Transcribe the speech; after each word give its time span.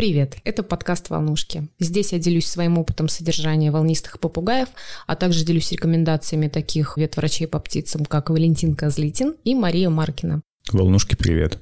Привет, 0.00 0.38
это 0.44 0.62
подкаст 0.62 1.10
«Волнушки». 1.10 1.68
Здесь 1.78 2.12
я 2.12 2.18
делюсь 2.18 2.46
своим 2.46 2.78
опытом 2.78 3.06
содержания 3.06 3.70
волнистых 3.70 4.18
попугаев, 4.18 4.70
а 5.06 5.14
также 5.14 5.44
делюсь 5.44 5.70
рекомендациями 5.72 6.48
таких 6.48 6.96
ветврачей 6.96 7.46
по 7.46 7.60
птицам, 7.60 8.06
как 8.06 8.30
Валентин 8.30 8.74
Козлитин 8.74 9.34
и 9.44 9.54
Мария 9.54 9.90
Маркина. 9.90 10.40
Волнушки, 10.72 11.16
привет. 11.16 11.58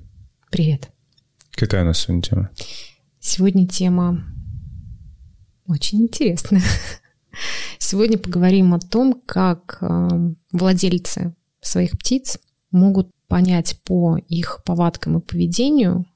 Привет. 0.53 0.89
Какая 1.51 1.83
у 1.83 1.87
нас 1.87 1.99
сегодня 1.99 2.23
тема? 2.23 2.51
Сегодня 3.19 3.67
тема 3.67 4.25
очень 5.67 6.03
интересная. 6.03 6.63
Сегодня 7.79 8.19
поговорим 8.19 8.73
о 8.73 8.79
том, 8.79 9.21
как 9.27 9.79
э, 9.81 10.09
владельцы 10.53 11.35
своих 11.61 11.99
птиц 11.99 12.39
могут 12.71 13.11
понять 13.27 13.81
по 13.83 14.17
их 14.17 14.63
повадкам 14.65 15.19
и 15.19 15.21
поведению, 15.21 16.07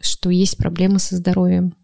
что 0.00 0.30
есть 0.30 0.56
проблемы 0.56 0.98
со 0.98 1.16
здоровьем. 1.16 1.74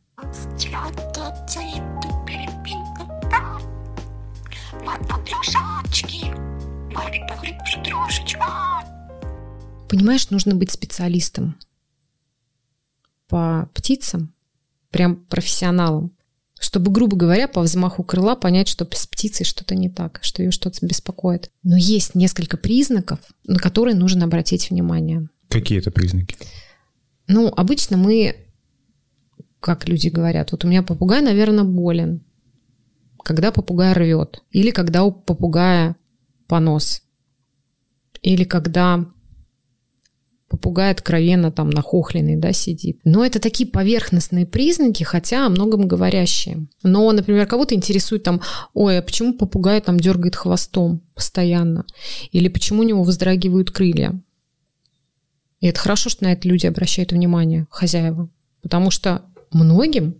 Понимаешь, 9.88 10.30
нужно 10.30 10.54
быть 10.54 10.72
специалистом 10.72 11.56
по 13.28 13.68
птицам, 13.74 14.34
прям 14.90 15.16
профессионалом, 15.16 16.12
чтобы, 16.58 16.90
грубо 16.90 17.16
говоря, 17.16 17.48
по 17.48 17.60
взмаху 17.60 18.02
крыла 18.02 18.34
понять, 18.36 18.68
что 18.68 18.88
с 18.90 19.06
птицей 19.06 19.44
что-то 19.44 19.74
не 19.74 19.90
так, 19.90 20.20
что 20.22 20.42
ее 20.42 20.50
что-то 20.50 20.84
беспокоит. 20.86 21.50
Но 21.62 21.76
есть 21.76 22.14
несколько 22.14 22.56
признаков, 22.56 23.18
на 23.44 23.58
которые 23.58 23.94
нужно 23.94 24.24
обратить 24.24 24.70
внимание. 24.70 25.28
Какие 25.48 25.78
это 25.78 25.90
признаки? 25.90 26.36
Ну, 27.28 27.48
обычно 27.48 27.96
мы, 27.96 28.36
как 29.60 29.88
люди 29.88 30.08
говорят, 30.08 30.52
вот 30.52 30.64
у 30.64 30.68
меня 30.68 30.82
попугай, 30.82 31.22
наверное, 31.22 31.64
болен, 31.64 32.24
когда 33.22 33.50
попугай 33.50 33.92
рвет, 33.92 34.42
или 34.50 34.70
когда 34.70 35.04
у 35.04 35.12
попугая 35.12 35.96
понос, 36.46 37.02
или 38.22 38.44
когда 38.44 39.06
попугай 40.48 40.92
откровенно 40.92 41.50
там 41.50 41.70
нахохленный, 41.70 42.36
да, 42.36 42.52
сидит. 42.52 43.00
Но 43.04 43.24
это 43.24 43.40
такие 43.40 43.68
поверхностные 43.68 44.46
признаки, 44.46 45.02
хотя 45.02 45.46
о 45.46 45.48
многом 45.48 45.88
говорящие. 45.88 46.68
Но, 46.82 47.10
например, 47.10 47.46
кого-то 47.46 47.74
интересует 47.74 48.22
там, 48.22 48.40
ой, 48.72 48.98
а 48.98 49.02
почему 49.02 49.34
попугай 49.34 49.80
там 49.80 49.98
дергает 49.98 50.36
хвостом 50.36 51.02
постоянно? 51.14 51.84
Или 52.30 52.48
почему 52.48 52.80
у 52.80 52.84
него 52.84 53.02
вздрагивают 53.02 53.70
крылья? 53.70 54.20
И 55.66 55.68
это 55.68 55.80
хорошо, 55.80 56.10
что 56.10 56.22
на 56.22 56.32
это 56.32 56.46
люди 56.46 56.64
обращают 56.64 57.10
внимание, 57.10 57.66
хозяева. 57.70 58.28
Потому 58.62 58.92
что 58.92 59.22
многим 59.50 60.14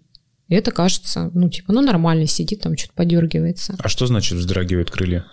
это 0.49 0.73
кажется, 0.73 1.31
ну, 1.35 1.49
типа, 1.49 1.73
ну, 1.73 1.83
нормально, 1.83 2.27
сидит 2.27 2.63
там, 2.63 2.77
что-то 2.77 2.95
подергивается. 2.95 3.77
А 3.79 3.89
что 3.89 4.09
значит 4.09 4.39
вздрагивают 4.39 4.91
крылья? 4.91 5.25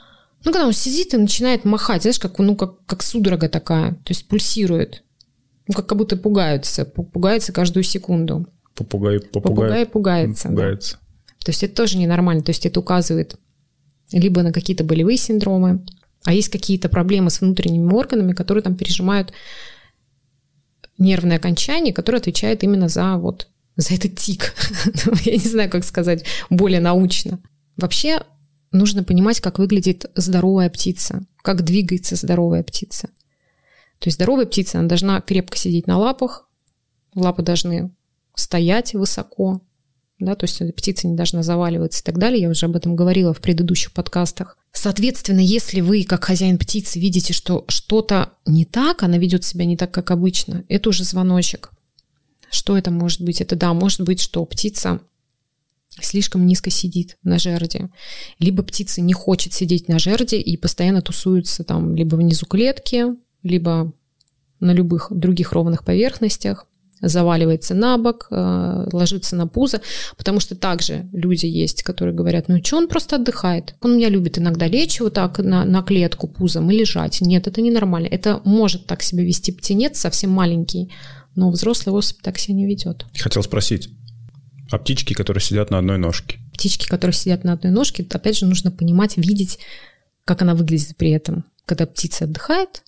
Ну, 0.46 0.52
когда 0.52 0.68
он 0.68 0.74
сидит 0.74 1.16
и 1.16 1.18
начинает 1.18 1.66
махать, 1.66 2.04
знаешь, 2.04 2.20
как, 2.20 2.38
ну, 2.38 2.56
как, 2.56 2.86
как 2.86 3.02
судорога 3.02 3.50
такая, 3.50 3.94
то 3.94 4.10
есть 4.10 4.28
пульсирует. 4.28 5.02
Ну, 5.68 5.74
как, 5.74 5.88
как 5.88 5.98
будто 5.98 6.16
пугаются, 6.16 6.86
пугаются 6.86 7.52
каждую 7.52 7.84
секунду. 7.84 8.46
Попугай, 8.76 9.20
попугай, 9.20 9.42
попугай 9.42 9.86
пугается. 9.88 10.50
пугается. 10.50 10.98
Да. 11.02 11.46
То 11.46 11.50
есть 11.50 11.64
это 11.64 11.74
тоже 11.74 11.98
ненормально, 11.98 12.44
то 12.44 12.52
есть 12.52 12.68
это 12.68 12.80
указывает 12.80 13.36
либо 14.12 14.44
на 14.44 14.54
какие-то 14.54 14.84
болевые 14.84 15.18
синдромы, 15.18 15.84
а 16.24 16.34
есть 16.34 16.50
какие-то 16.50 16.88
проблемы 16.88 17.32
с 17.32 17.42
внутренними 17.42 17.92
органами, 17.92 18.34
которые 18.34 18.64
там 18.64 18.76
пережимают 18.76 19.34
нервное 20.98 21.38
окончание, 21.38 21.94
которое 21.94 22.20
отвечает 22.20 22.64
именно 22.64 22.88
за 22.88 23.18
вот 23.18 23.48
за 23.76 23.96
этот 23.96 24.18
тик. 24.18 24.54
Ну, 25.06 25.14
я 25.24 25.34
не 25.34 25.50
знаю, 25.50 25.70
как 25.70 25.84
сказать 25.84 26.26
более 26.50 26.80
научно. 26.80 27.40
Вообще 27.78 28.22
нужно 28.72 29.04
понимать, 29.04 29.40
как 29.40 29.60
выглядит 29.60 30.06
здоровая 30.16 30.70
птица, 30.70 31.26
как 31.42 31.64
двигается 31.64 32.16
здоровая 32.16 32.64
птица. 32.64 33.08
То 34.00 34.08
есть 34.08 34.16
здоровая 34.16 34.46
птица, 34.46 34.80
она 34.80 34.88
должна 34.88 35.22
крепко 35.22 35.58
сидеть 35.58 35.88
на 35.88 35.98
лапах, 35.98 36.48
лапы 37.16 37.42
должны 37.42 37.92
стоять 38.36 38.94
высоко, 38.94 39.62
да, 40.20 40.36
то 40.36 40.46
есть 40.46 40.62
птица 40.76 41.08
не 41.08 41.16
должна 41.16 41.44
заваливаться 41.44 42.02
и 42.02 42.04
так 42.04 42.18
далее. 42.18 42.42
Я 42.42 42.50
уже 42.50 42.66
об 42.66 42.76
этом 42.76 42.96
говорила 42.96 43.34
в 43.34 43.42
предыдущих 43.42 43.92
подкастах. 43.92 44.58
Соответственно, 44.72 45.40
если 45.40 45.82
вы, 45.82 46.04
как 46.04 46.24
хозяин 46.24 46.58
птицы, 46.58 47.00
видите, 47.00 47.34
что 47.34 47.66
что-то 47.68 48.34
не 48.46 48.66
так, 48.66 49.04
она 49.04 49.18
ведет 49.18 49.44
себя 49.44 49.66
не 49.66 49.78
так, 49.78 49.92
как 49.92 50.12
обычно, 50.12 50.64
это 50.70 50.90
уже 50.90 51.04
звоночек. 51.04 51.72
Что 52.50 52.78
это 52.78 52.92
может 52.92 53.22
быть? 53.22 53.42
Это 53.42 53.56
да, 53.56 53.74
может 53.74 54.02
быть, 54.02 54.22
что 54.22 54.46
птица 54.46 55.02
слишком 56.02 56.46
низко 56.46 56.70
сидит 56.70 57.18
на 57.24 57.40
жерде. 57.40 57.90
Либо 58.40 58.64
птица 58.64 59.02
не 59.02 59.14
хочет 59.14 59.54
сидеть 59.54 59.88
на 59.88 60.00
жерде 60.00 60.40
и 60.40 60.58
постоянно 60.58 61.02
тусуется 61.02 61.64
там 61.64 61.96
либо 61.96 62.16
внизу 62.16 62.46
клетки, 62.46 63.06
либо 63.44 63.94
на 64.60 64.72
любых 64.72 65.08
других 65.12 65.52
ровных 65.52 65.84
поверхностях 65.84 66.68
заваливается 67.08 67.76
на 67.76 67.98
бок, 67.98 68.28
э, 68.32 68.88
ложится 68.92 69.36
на 69.36 69.48
пузо, 69.48 69.82
потому 70.18 70.40
что 70.40 70.56
также 70.56 71.08
люди 71.12 71.46
есть, 71.46 71.84
которые 71.84 72.16
говорят, 72.16 72.48
ну 72.48 72.64
что 72.64 72.78
он 72.78 72.88
просто 72.88 73.18
отдыхает? 73.18 73.76
Он 73.82 73.98
меня 73.98 74.10
любит 74.10 74.38
иногда 74.38 74.68
лечь 74.68 75.00
вот 75.00 75.14
так 75.14 75.40
на, 75.40 75.66
на 75.66 75.84
клетку 75.84 76.28
пузом 76.28 76.72
и 76.72 76.78
лежать. 76.78 77.22
Нет, 77.22 77.48
это 77.48 77.62
ненормально. 77.62 78.08
Это 78.08 78.42
может 78.46 78.88
так 78.88 79.04
себя 79.04 79.24
вести 79.24 79.52
птенец, 79.52 80.00
совсем 80.00 80.32
маленький, 80.32 80.92
но 81.36 81.52
взрослый 81.52 81.96
особь 81.96 82.22
так 82.22 82.38
себя 82.40 82.56
не 82.56 82.66
ведет. 82.66 83.06
Хотел 83.18 83.44
спросить, 83.44 83.90
а 84.72 84.78
птички, 84.78 85.14
которые 85.14 85.42
сидят 85.42 85.70
на 85.70 85.80
одной 85.80 85.98
ножке? 85.98 86.40
Птички, 86.54 86.88
которые 86.88 87.14
сидят 87.14 87.44
на 87.44 87.54
одной 87.54 87.72
ножке, 87.72 88.06
опять 88.10 88.38
же, 88.38 88.46
нужно 88.46 88.72
понимать, 88.72 89.18
видеть, 89.18 89.60
как 90.26 90.42
она 90.42 90.56
выглядит 90.56 90.96
при 90.98 91.12
этом. 91.12 91.46
Когда 91.66 91.86
птица 91.86 92.26
отдыхает, 92.26 92.84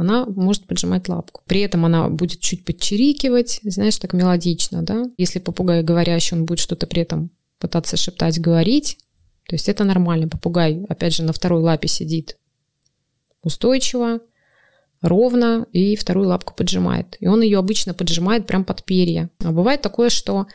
она 0.00 0.24
может 0.24 0.66
поджимать 0.66 1.08
лапку. 1.08 1.42
При 1.46 1.60
этом 1.60 1.84
она 1.84 2.08
будет 2.08 2.40
чуть 2.40 2.64
подчирикивать, 2.64 3.60
знаешь, 3.62 3.98
так 3.98 4.14
мелодично, 4.14 4.82
да. 4.82 5.04
Если 5.18 5.38
попугай 5.38 5.82
говорящий, 5.82 6.36
он 6.36 6.46
будет 6.46 6.58
что-то 6.58 6.86
при 6.86 7.02
этом 7.02 7.30
пытаться 7.58 7.98
шептать, 7.98 8.40
говорить. 8.40 8.98
То 9.46 9.54
есть 9.54 9.68
это 9.68 9.84
нормально. 9.84 10.26
Попугай, 10.26 10.86
опять 10.88 11.14
же, 11.14 11.22
на 11.22 11.34
второй 11.34 11.60
лапе 11.60 11.86
сидит 11.86 12.38
устойчиво, 13.42 14.20
ровно 15.02 15.66
и 15.72 15.96
вторую 15.96 16.28
лапку 16.28 16.54
поджимает. 16.54 17.18
И 17.20 17.26
он 17.26 17.42
ее 17.42 17.58
обычно 17.58 17.92
поджимает 17.92 18.46
прям 18.46 18.64
под 18.64 18.84
перья. 18.84 19.28
А 19.40 19.52
бывает 19.52 19.82
такое, 19.82 20.08
что 20.08 20.46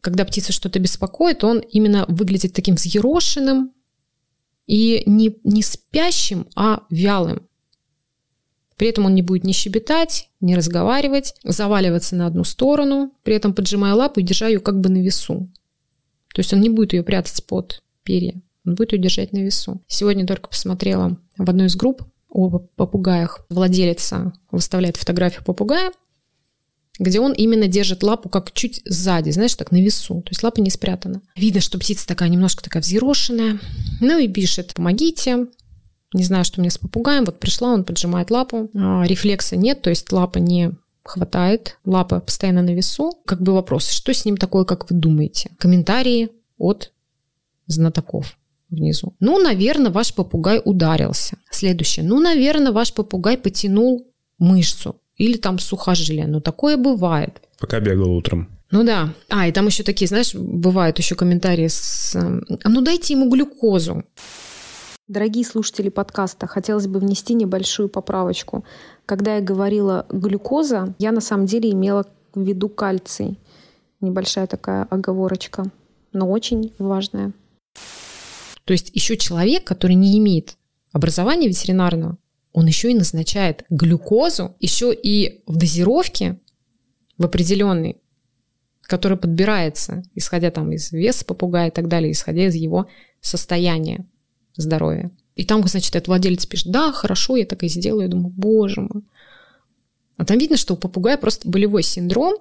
когда 0.00 0.24
птица 0.24 0.52
что-то 0.52 0.78
беспокоит, 0.78 1.42
он 1.42 1.58
именно 1.58 2.04
выглядит 2.08 2.52
таким 2.52 2.76
взъерошенным 2.76 3.72
и 4.66 5.02
не, 5.06 5.36
не 5.42 5.62
спящим, 5.62 6.46
а 6.54 6.82
вялым. 6.90 7.48
При 8.82 8.88
этом 8.88 9.06
он 9.06 9.14
не 9.14 9.22
будет 9.22 9.44
ни 9.44 9.52
щебетать, 9.52 10.28
ни 10.40 10.54
разговаривать, 10.54 11.36
заваливаться 11.44 12.16
на 12.16 12.26
одну 12.26 12.42
сторону, 12.42 13.12
при 13.22 13.36
этом 13.36 13.54
поджимая 13.54 13.94
лапу 13.94 14.18
и 14.18 14.24
держа 14.24 14.48
ее 14.48 14.58
как 14.58 14.80
бы 14.80 14.88
на 14.88 14.98
весу. 15.00 15.48
То 16.34 16.40
есть 16.40 16.52
он 16.52 16.60
не 16.60 16.68
будет 16.68 16.92
ее 16.92 17.04
прятать 17.04 17.44
под 17.46 17.80
перья, 18.02 18.42
он 18.66 18.74
будет 18.74 18.90
ее 18.92 18.98
держать 18.98 19.32
на 19.32 19.38
весу. 19.38 19.80
Сегодня 19.86 20.26
только 20.26 20.48
посмотрела 20.48 21.16
в 21.38 21.48
одной 21.48 21.68
из 21.68 21.76
групп 21.76 22.02
о 22.28 22.58
попугаях. 22.58 23.46
Владелица 23.50 24.32
выставляет 24.50 24.96
фотографию 24.96 25.44
попугая, 25.44 25.92
где 26.98 27.20
он 27.20 27.34
именно 27.34 27.68
держит 27.68 28.02
лапу 28.02 28.28
как 28.28 28.50
чуть 28.50 28.82
сзади, 28.84 29.30
знаешь, 29.30 29.54
так 29.54 29.70
на 29.70 29.80
весу. 29.80 30.22
То 30.22 30.30
есть 30.30 30.42
лапа 30.42 30.60
не 30.60 30.70
спрятана. 30.70 31.22
Видно, 31.36 31.60
что 31.60 31.78
птица 31.78 32.04
такая 32.04 32.30
немножко 32.30 32.64
такая 32.64 32.82
взъерошенная. 32.82 33.60
Ну 34.00 34.18
и 34.18 34.26
пишет, 34.26 34.74
помогите, 34.74 35.46
не 36.12 36.24
знаю, 36.24 36.44
что 36.44 36.60
меня 36.60 36.70
с 36.70 36.78
попугаем. 36.78 37.24
Вот 37.24 37.38
пришла, 37.38 37.72
он 37.72 37.84
поджимает 37.84 38.30
лапу. 38.30 38.70
А, 38.74 39.04
рефлекса 39.06 39.56
нет, 39.56 39.82
то 39.82 39.90
есть 39.90 40.10
лапа 40.12 40.38
не 40.38 40.72
хватает, 41.04 41.78
лапа 41.84 42.20
постоянно 42.20 42.62
на 42.62 42.74
весу. 42.74 43.12
Как 43.24 43.42
бы 43.42 43.52
вопрос, 43.52 43.88
что 43.88 44.14
с 44.14 44.24
ним 44.24 44.36
такое, 44.36 44.64
как 44.64 44.90
вы 44.90 44.96
думаете? 44.96 45.50
Комментарии 45.58 46.30
от 46.58 46.92
знатоков 47.66 48.36
внизу. 48.70 49.14
Ну, 49.20 49.38
наверное, 49.38 49.90
ваш 49.90 50.14
попугай 50.14 50.60
ударился. 50.64 51.36
Следующее. 51.50 52.04
Ну, 52.04 52.20
наверное, 52.20 52.72
ваш 52.72 52.92
попугай 52.92 53.36
потянул 53.36 54.06
мышцу 54.38 54.96
или 55.16 55.36
там 55.36 55.58
сухожилие. 55.58 56.26
Ну, 56.26 56.40
такое 56.40 56.76
бывает. 56.76 57.42
Пока 57.58 57.80
бегал 57.80 58.10
утром. 58.10 58.48
Ну 58.70 58.84
да. 58.84 59.12
А, 59.28 59.46
и 59.46 59.52
там 59.52 59.66
еще 59.66 59.82
такие, 59.82 60.08
знаешь, 60.08 60.34
бывают 60.34 60.98
еще 60.98 61.14
комментарии 61.14 61.68
с... 61.68 62.16
А 62.16 62.68
ну 62.68 62.80
дайте 62.80 63.12
ему 63.12 63.28
глюкозу. 63.28 64.04
Дорогие 65.08 65.44
слушатели 65.44 65.88
подкаста, 65.88 66.46
хотелось 66.46 66.86
бы 66.86 67.00
внести 67.00 67.34
небольшую 67.34 67.88
поправочку. 67.88 68.64
Когда 69.04 69.36
я 69.36 69.40
говорила 69.42 70.06
глюкоза, 70.08 70.94
я 71.00 71.10
на 71.10 71.20
самом 71.20 71.46
деле 71.46 71.72
имела 71.72 72.06
в 72.34 72.40
виду 72.40 72.68
кальций. 72.68 73.40
Небольшая 74.00 74.46
такая 74.46 74.84
оговорочка, 74.84 75.64
но 76.12 76.30
очень 76.30 76.72
важная. 76.78 77.32
То 78.64 78.72
есть 78.72 78.94
еще 78.94 79.16
человек, 79.16 79.64
который 79.64 79.96
не 79.96 80.16
имеет 80.18 80.56
образования 80.92 81.48
ветеринарного, 81.48 82.18
он 82.52 82.66
еще 82.66 82.92
и 82.92 82.94
назначает 82.94 83.64
глюкозу, 83.70 84.54
еще 84.60 84.94
и 84.94 85.42
в 85.46 85.56
дозировке 85.56 86.40
в 87.18 87.24
определенной 87.24 87.98
который 88.82 89.16
подбирается, 89.16 90.02
исходя 90.14 90.50
там 90.50 90.70
из 90.72 90.92
веса 90.92 91.24
попугая 91.24 91.68
и 91.68 91.70
так 91.70 91.88
далее, 91.88 92.12
исходя 92.12 92.46
из 92.46 92.54
его 92.54 92.88
состояния 93.22 94.06
здоровья. 94.56 95.10
И 95.36 95.44
там, 95.44 95.66
значит, 95.66 95.94
этот 95.94 96.08
владелец 96.08 96.44
пишет, 96.46 96.70
да, 96.70 96.92
хорошо, 96.92 97.36
я 97.36 97.46
так 97.46 97.62
и 97.62 97.68
сделаю. 97.68 98.02
Я 98.02 98.08
думаю, 98.08 98.32
боже 98.36 98.82
мой. 98.82 99.02
А 100.18 100.24
там 100.24 100.38
видно, 100.38 100.56
что 100.56 100.74
у 100.74 100.76
попугая 100.76 101.16
просто 101.16 101.48
болевой 101.48 101.82
синдром, 101.82 102.36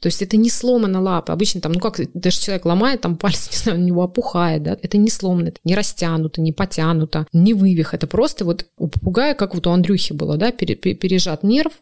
то 0.00 0.08
есть 0.08 0.20
это 0.20 0.36
не 0.36 0.50
сломана 0.50 1.00
лапа. 1.00 1.32
Обычно 1.32 1.60
там, 1.60 1.72
ну 1.72 1.80
как, 1.80 2.00
даже 2.12 2.38
человек 2.40 2.66
ломает, 2.66 3.00
там 3.00 3.16
палец, 3.16 3.48
не 3.52 3.56
знаю, 3.56 3.78
у 3.78 3.82
него 3.82 4.02
опухает, 4.02 4.62
да. 4.62 4.76
Это 4.82 4.98
не 4.98 5.08
сломано, 5.08 5.48
это 5.48 5.60
не 5.64 5.74
растянуто, 5.74 6.40
не 6.40 6.52
потянуто, 6.52 7.26
не 7.32 7.54
вывих. 7.54 7.94
Это 7.94 8.06
просто 8.06 8.44
вот 8.44 8.66
у 8.76 8.88
попугая, 8.88 9.34
как 9.34 9.54
вот 9.54 9.66
у 9.66 9.70
Андрюхи 9.70 10.12
было, 10.12 10.36
да, 10.36 10.52
пережат 10.52 11.42
нерв 11.42 11.72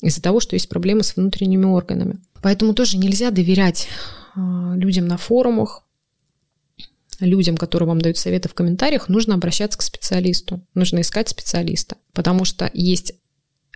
из-за 0.00 0.20
того, 0.20 0.40
что 0.40 0.56
есть 0.56 0.68
проблемы 0.68 1.04
с 1.04 1.16
внутренними 1.16 1.66
органами. 1.66 2.18
Поэтому 2.42 2.74
тоже 2.74 2.98
нельзя 2.98 3.30
доверять 3.30 3.88
а, 4.34 4.74
людям 4.76 5.06
на 5.06 5.16
форумах, 5.16 5.84
людям, 7.20 7.56
которые 7.56 7.88
вам 7.88 8.00
дают 8.00 8.18
советы 8.18 8.48
в 8.48 8.54
комментариях, 8.54 9.08
нужно 9.08 9.34
обращаться 9.34 9.78
к 9.78 9.82
специалисту, 9.82 10.66
нужно 10.74 11.00
искать 11.00 11.28
специалиста, 11.28 11.96
потому 12.12 12.44
что 12.44 12.70
есть 12.72 13.14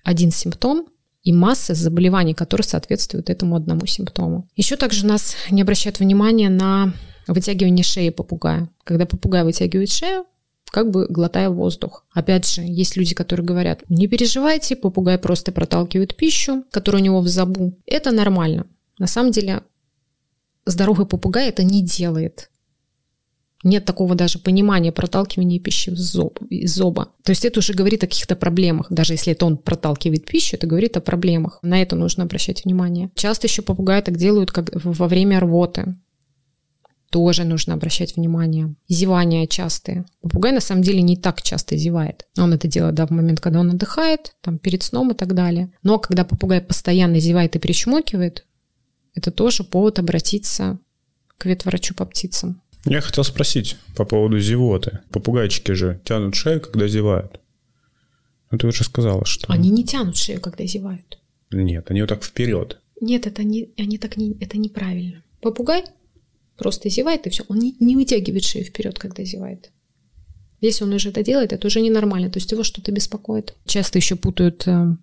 один 0.04 0.30
симптом, 0.30 0.86
и 1.22 1.32
масса 1.32 1.74
заболеваний, 1.74 2.32
которые 2.32 2.64
соответствуют 2.64 3.28
этому 3.28 3.56
одному 3.56 3.84
симптому. 3.86 4.48
Еще 4.56 4.76
также 4.76 5.04
нас 5.04 5.34
не 5.50 5.60
обращают 5.60 5.98
внимания 5.98 6.48
на 6.48 6.94
вытягивание 7.26 7.84
шеи 7.84 8.08
попугая. 8.08 8.70
Когда 8.84 9.04
попугай 9.04 9.44
вытягивает 9.44 9.90
шею, 9.90 10.24
как 10.70 10.90
бы 10.90 11.06
глотая 11.08 11.50
воздух. 11.50 12.06
Опять 12.14 12.48
же, 12.48 12.62
есть 12.62 12.96
люди, 12.96 13.14
которые 13.14 13.44
говорят, 13.44 13.82
не 13.88 14.06
переживайте, 14.06 14.76
попугай 14.76 15.18
просто 15.18 15.52
проталкивает 15.52 16.16
пищу, 16.16 16.64
которая 16.70 17.02
у 17.02 17.04
него 17.04 17.20
в 17.20 17.28
забу. 17.28 17.78
Это 17.86 18.10
нормально. 18.10 18.66
На 18.98 19.06
самом 19.06 19.30
деле, 19.30 19.62
здоровый 20.64 21.06
попугай 21.06 21.48
это 21.48 21.62
не 21.62 21.82
делает 21.82 22.50
нет 23.64 23.84
такого 23.84 24.14
даже 24.14 24.38
понимания 24.38 24.92
проталкивания 24.92 25.58
пищи 25.58 25.90
из 25.90 25.98
зоба, 25.98 26.46
из 26.48 26.74
зоба. 26.74 27.08
То 27.24 27.30
есть 27.30 27.44
это 27.44 27.58
уже 27.58 27.74
говорит 27.74 28.04
о 28.04 28.06
каких-то 28.06 28.36
проблемах. 28.36 28.86
Даже 28.90 29.14
если 29.14 29.32
это 29.32 29.46
он 29.46 29.56
проталкивает 29.56 30.26
пищу, 30.26 30.56
это 30.56 30.66
говорит 30.66 30.96
о 30.96 31.00
проблемах. 31.00 31.58
На 31.62 31.82
это 31.82 31.96
нужно 31.96 32.24
обращать 32.24 32.64
внимание. 32.64 33.10
Часто 33.14 33.48
еще 33.48 33.62
попугаи 33.62 34.00
так 34.00 34.16
делают 34.16 34.52
как 34.52 34.70
во 34.72 35.08
время 35.08 35.40
рвоты. 35.40 35.96
Тоже 37.10 37.44
нужно 37.44 37.74
обращать 37.74 38.16
внимание. 38.16 38.74
Зевания 38.86 39.46
частые. 39.46 40.04
Попугай 40.20 40.52
на 40.52 40.60
самом 40.60 40.82
деле 40.82 41.00
не 41.00 41.16
так 41.16 41.40
часто 41.40 41.76
зевает. 41.76 42.26
Он 42.36 42.52
это 42.52 42.68
делает 42.68 42.94
да, 42.94 43.06
в 43.06 43.10
момент, 43.10 43.40
когда 43.40 43.60
он 43.60 43.70
отдыхает, 43.70 44.34
там, 44.42 44.58
перед 44.58 44.82
сном 44.82 45.12
и 45.12 45.14
так 45.14 45.34
далее. 45.34 45.72
Но 45.82 45.98
когда 45.98 46.24
попугай 46.24 46.60
постоянно 46.60 47.18
зевает 47.18 47.56
и 47.56 47.58
причмокивает, 47.58 48.44
это 49.14 49.30
тоже 49.30 49.64
повод 49.64 49.98
обратиться 49.98 50.78
к 51.38 51.46
ветврачу 51.46 51.94
по 51.94 52.04
птицам. 52.04 52.60
Я 52.84 53.00
хотел 53.00 53.24
спросить 53.24 53.76
по 53.96 54.04
поводу 54.04 54.38
зевоты. 54.40 55.00
Попугайчики 55.10 55.72
же 55.72 56.00
тянут 56.04 56.34
шею, 56.34 56.60
когда 56.60 56.88
зевают. 56.88 57.40
Ну, 58.50 58.58
ты 58.58 58.66
уже 58.66 58.84
сказала, 58.84 59.24
что... 59.26 59.52
Они 59.52 59.70
не 59.70 59.84
тянут 59.84 60.16
шею, 60.16 60.40
когда 60.40 60.64
зевают. 60.64 61.18
Нет, 61.50 61.90
они 61.90 62.00
вот 62.00 62.08
так 62.08 62.24
вперед. 62.24 62.78
Нет, 63.00 63.26
это, 63.26 63.44
не, 63.44 63.70
они 63.76 63.98
так 63.98 64.16
не, 64.16 64.32
это 64.40 64.58
неправильно. 64.58 65.22
Попугай 65.40 65.84
просто 66.56 66.88
зевает, 66.88 67.26
и 67.26 67.30
все. 67.30 67.44
Он 67.48 67.58
не, 67.58 67.76
не 67.78 67.94
вытягивает 67.94 68.44
шею 68.44 68.64
вперед, 68.64 68.98
когда 68.98 69.24
зевает. 69.24 69.70
Если 70.60 70.84
он 70.84 70.92
уже 70.92 71.10
это 71.10 71.22
делает, 71.22 71.52
это 71.52 71.66
уже 71.66 71.80
ненормально. 71.80 72.30
То 72.30 72.38
есть 72.38 72.50
его 72.50 72.64
что-то 72.64 72.90
беспокоит. 72.90 73.54
Часто 73.66 73.98
еще 73.98 74.16
путают 74.16 74.66
э, 74.66 74.96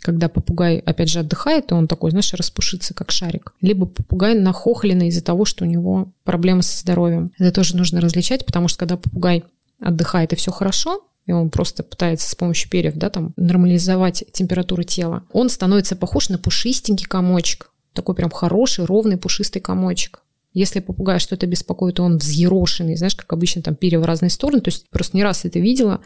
когда 0.00 0.28
попугай, 0.28 0.78
опять 0.78 1.08
же, 1.08 1.20
отдыхает, 1.20 1.70
и 1.70 1.74
он 1.74 1.88
такой, 1.88 2.10
знаешь, 2.10 2.32
распушится, 2.34 2.94
как 2.94 3.10
шарик. 3.10 3.54
Либо 3.60 3.86
попугай 3.86 4.34
нахохленный 4.34 5.08
из-за 5.08 5.22
того, 5.22 5.44
что 5.44 5.64
у 5.64 5.68
него 5.68 6.12
проблемы 6.24 6.62
со 6.62 6.78
здоровьем. 6.78 7.32
Это 7.38 7.52
тоже 7.52 7.76
нужно 7.76 8.00
различать, 8.00 8.46
потому 8.46 8.68
что 8.68 8.78
когда 8.78 8.96
попугай 8.96 9.44
отдыхает 9.80 10.32
и 10.32 10.36
все 10.36 10.50
хорошо, 10.52 11.02
и 11.26 11.32
он 11.32 11.50
просто 11.50 11.82
пытается 11.82 12.30
с 12.30 12.34
помощью 12.34 12.70
перьев, 12.70 12.94
да, 12.94 13.10
там, 13.10 13.32
нормализовать 13.36 14.24
температуру 14.32 14.84
тела, 14.84 15.24
он 15.32 15.48
становится 15.48 15.96
похож 15.96 16.28
на 16.28 16.38
пушистенький 16.38 17.06
комочек. 17.06 17.70
Такой 17.92 18.14
прям 18.14 18.30
хороший, 18.30 18.84
ровный, 18.84 19.16
пушистый 19.16 19.60
комочек. 19.60 20.22
Если 20.52 20.80
попугай 20.80 21.18
что-то 21.18 21.46
беспокоит, 21.46 22.00
он 22.00 22.16
взъерошенный, 22.16 22.96
знаешь, 22.96 23.16
как 23.16 23.30
обычно 23.32 23.60
там 23.60 23.74
перья 23.74 23.98
в 23.98 24.04
разные 24.04 24.30
стороны. 24.30 24.60
То 24.60 24.68
есть 24.68 24.88
просто 24.88 25.16
не 25.16 25.22
раз 25.22 25.44
это 25.44 25.58
видела, 25.58 26.00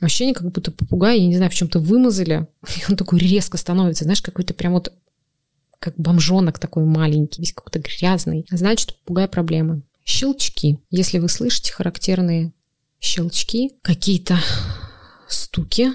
Ощущение, 0.00 0.34
как 0.34 0.50
будто 0.50 0.70
попугай, 0.70 1.20
я 1.20 1.26
не 1.26 1.36
знаю, 1.36 1.50
в 1.50 1.54
чем-то 1.54 1.80
вымазали, 1.80 2.46
и 2.76 2.90
он 2.90 2.96
такой 2.96 3.18
резко 3.18 3.56
становится, 3.56 4.04
знаешь, 4.04 4.22
какой-то 4.22 4.54
прям 4.54 4.74
вот 4.74 4.92
как 5.78 5.94
бомжонок 5.96 6.58
такой 6.58 6.84
маленький, 6.84 7.40
весь 7.40 7.52
какой-то 7.52 7.78
грязный. 7.78 8.44
Значит, 8.50 8.90
у 8.90 8.94
попугая 9.04 9.28
проблемы. 9.28 9.82
Щелчки. 10.04 10.78
Если 10.90 11.18
вы 11.18 11.28
слышите 11.28 11.72
характерные 11.72 12.52
щелчки, 13.00 13.72
какие-то 13.82 14.38
стуки, 15.28 15.92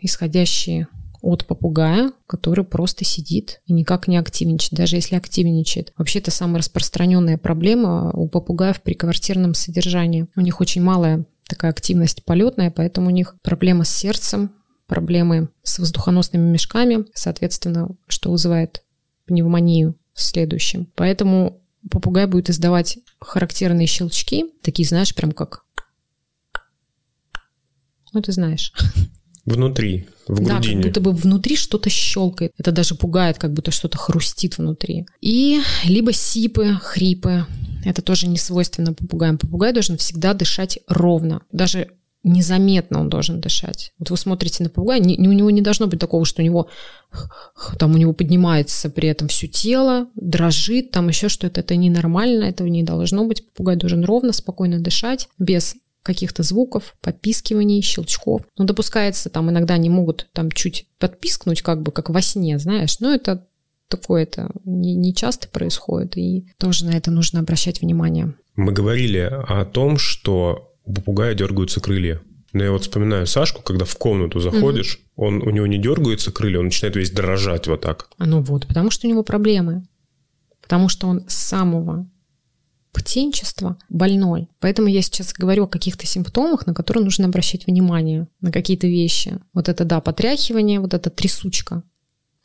исходящие 0.00 0.88
от 1.22 1.46
попугая, 1.46 2.12
который 2.26 2.64
просто 2.64 3.04
сидит 3.04 3.60
и 3.66 3.72
никак 3.72 4.06
не 4.06 4.16
активничает, 4.16 4.74
даже 4.74 4.96
если 4.96 5.16
активничает. 5.16 5.92
Вообще 5.96 6.20
это 6.20 6.30
самая 6.30 6.58
распространенная 6.58 7.38
проблема 7.38 8.12
у 8.12 8.28
попугаев 8.28 8.80
при 8.80 8.94
квартирном 8.94 9.54
содержании. 9.54 10.26
У 10.36 10.40
них 10.40 10.60
очень 10.60 10.82
малая 10.82 11.24
такая 11.48 11.70
активность 11.70 12.24
полетная, 12.24 12.70
поэтому 12.70 13.08
у 13.08 13.10
них 13.10 13.36
проблемы 13.42 13.84
с 13.84 13.90
сердцем, 13.90 14.52
проблемы 14.86 15.48
с 15.62 15.78
воздухоносными 15.78 16.50
мешками, 16.50 17.06
соответственно, 17.14 17.88
что 18.08 18.30
вызывает 18.30 18.82
пневмонию 19.26 19.96
в 20.14 20.22
следующем. 20.22 20.86
Поэтому 20.94 21.62
попугай 21.90 22.26
будет 22.26 22.50
издавать 22.50 22.98
характерные 23.20 23.86
щелчки, 23.86 24.46
такие, 24.62 24.86
знаешь, 24.88 25.14
прям 25.14 25.32
как... 25.32 25.64
Ну, 28.12 28.22
ты 28.22 28.32
знаешь. 28.32 28.72
Внутри, 29.44 30.08
в 30.26 30.42
грудине. 30.42 30.76
Да, 30.76 30.82
как 30.82 30.82
будто 30.82 31.00
бы 31.00 31.12
внутри 31.12 31.56
что-то 31.56 31.88
щелкает. 31.90 32.52
Это 32.58 32.72
даже 32.72 32.94
пугает, 32.96 33.38
как 33.38 33.52
будто 33.52 33.70
что-то 33.70 33.96
хрустит 33.98 34.58
внутри. 34.58 35.06
И 35.20 35.60
либо 35.84 36.12
сипы, 36.12 36.78
хрипы. 36.82 37.46
Это 37.86 38.02
тоже 38.02 38.26
не 38.26 38.36
свойственно 38.36 38.92
попугаям. 38.92 39.38
Попугай 39.38 39.72
должен 39.72 39.96
всегда 39.96 40.34
дышать 40.34 40.80
ровно. 40.88 41.42
Даже 41.52 41.88
незаметно 42.24 43.00
он 43.00 43.08
должен 43.08 43.40
дышать. 43.40 43.92
Вот 44.00 44.10
вы 44.10 44.16
смотрите 44.16 44.64
на 44.64 44.68
попугая, 44.68 45.00
у 45.00 45.04
него 45.04 45.50
не 45.50 45.62
должно 45.62 45.86
быть 45.86 46.00
такого, 46.00 46.24
что 46.24 46.42
у 46.42 46.44
него 46.44 46.68
там 47.78 47.94
у 47.94 47.96
него 47.96 48.12
поднимается 48.12 48.90
при 48.90 49.08
этом 49.08 49.28
все 49.28 49.46
тело, 49.46 50.08
дрожит, 50.16 50.90
там 50.90 51.08
еще 51.08 51.28
что-то. 51.28 51.60
Это 51.60 51.76
ненормально, 51.76 52.44
этого 52.44 52.66
не 52.66 52.82
должно 52.82 53.24
быть. 53.24 53.46
Попугай 53.46 53.76
должен 53.76 54.04
ровно, 54.04 54.32
спокойно 54.32 54.80
дышать, 54.80 55.28
без 55.38 55.76
каких-то 56.02 56.42
звуков, 56.42 56.96
подпискиваний, 57.00 57.82
щелчков. 57.82 58.42
Но 58.58 58.64
допускается, 58.64 59.30
там 59.30 59.50
иногда 59.50 59.74
они 59.74 59.90
могут 59.90 60.28
там 60.32 60.50
чуть 60.50 60.88
подпискнуть, 60.98 61.62
как 61.62 61.82
бы 61.82 61.92
как 61.92 62.10
во 62.10 62.20
сне, 62.20 62.58
знаешь, 62.58 62.98
но 62.98 63.14
это 63.14 63.46
такое 63.88 64.24
это 64.24 64.50
не, 64.64 64.94
не 64.94 65.14
часто 65.14 65.48
происходит, 65.48 66.16
и 66.16 66.48
тоже 66.58 66.84
на 66.86 66.90
это 66.90 67.10
нужно 67.10 67.40
обращать 67.40 67.80
внимание. 67.80 68.34
Мы 68.54 68.72
говорили 68.72 69.18
о 69.18 69.64
том, 69.64 69.98
что 69.98 70.72
у 70.84 70.92
попугая 70.92 71.34
дергаются 71.34 71.80
крылья. 71.80 72.20
Но 72.52 72.64
я 72.64 72.72
вот 72.72 72.82
вспоминаю 72.82 73.26
Сашку, 73.26 73.62
когда 73.62 73.84
в 73.84 73.96
комнату 73.96 74.40
заходишь, 74.40 75.00
угу. 75.14 75.26
он, 75.26 75.42
у 75.42 75.50
него 75.50 75.66
не 75.66 75.78
дергаются 75.78 76.32
крылья, 76.32 76.60
он 76.60 76.66
начинает 76.66 76.96
весь 76.96 77.10
дрожать 77.10 77.66
вот 77.66 77.82
так. 77.82 78.08
А 78.16 78.26
ну 78.26 78.40
вот, 78.40 78.66
потому 78.66 78.90
что 78.90 79.06
у 79.06 79.10
него 79.10 79.22
проблемы. 79.22 79.86
Потому 80.62 80.88
что 80.88 81.06
он 81.06 81.24
с 81.28 81.34
самого 81.34 82.08
птенчества 82.92 83.76
больной. 83.90 84.48
Поэтому 84.58 84.88
я 84.88 85.02
сейчас 85.02 85.34
говорю 85.34 85.64
о 85.64 85.68
каких-то 85.68 86.06
симптомах, 86.06 86.66
на 86.66 86.72
которые 86.72 87.04
нужно 87.04 87.26
обращать 87.26 87.66
внимание, 87.66 88.26
на 88.40 88.50
какие-то 88.50 88.86
вещи. 88.86 89.38
Вот 89.52 89.68
это, 89.68 89.84
да, 89.84 90.00
потряхивание, 90.00 90.80
вот 90.80 90.94
эта 90.94 91.10
трясучка. 91.10 91.82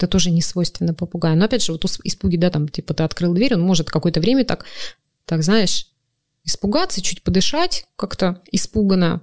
Это 0.02 0.08
тоже 0.08 0.32
не 0.32 0.42
свойственно 0.42 0.96
попугаю. 0.96 1.38
Но 1.38 1.46
опять 1.46 1.64
же, 1.64 1.74
вот 1.74 1.86
испуги, 2.04 2.36
да, 2.36 2.50
там, 2.50 2.68
типа, 2.68 2.96
ты 2.96 3.04
открыл 3.04 3.36
дверь, 3.36 3.54
он 3.54 3.62
может 3.62 3.92
какое-то 3.92 4.20
время 4.20 4.44
так, 4.44 4.66
так, 5.26 5.44
знаешь, 5.44 5.92
испугаться, 6.44 7.02
чуть 7.02 7.22
подышать 7.22 7.86
как-то 7.96 8.42
испуганно, 8.52 9.22